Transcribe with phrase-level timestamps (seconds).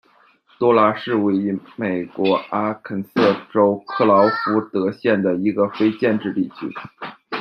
[0.57, 6.73] 多拉是位于美国阿肯色州克劳福德县的一个非建制地区。